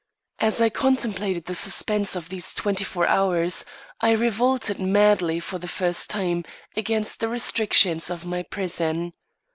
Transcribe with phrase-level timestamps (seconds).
[0.39, 3.63] As I contemplated the suspense of these twenty four hours,
[3.99, 6.43] I revolted madly for the first time
[6.75, 9.13] against the restrictions of my prison.